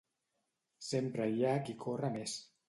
Sempre 0.87 1.27
hi 1.35 1.45
ha 1.45 1.53
qui 1.69 1.77
corre 1.85 2.11
més. 2.19 2.37